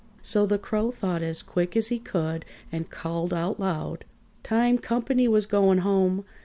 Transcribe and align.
So 0.23 0.47
the 0.47 0.57
Crow 0.57 0.89
thought 0.89 1.21
as 1.21 1.43
quick 1.43 1.77
as 1.77 1.89
he 1.89 1.99
could 1.99 2.43
and 2.71 2.89
called 2.89 3.35
out 3.35 3.59
loud: 3.59 4.03
"Time 4.41 4.79
comp'ny 4.79 5.27
was 5.27 5.45
going 5.45 5.77
home! 5.77 6.25